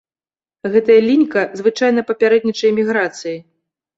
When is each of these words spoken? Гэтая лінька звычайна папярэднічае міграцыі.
Гэтая 0.75 0.95
лінька 1.09 1.43
звычайна 1.59 2.03
папярэднічае 2.09 2.71
міграцыі. 2.81 3.37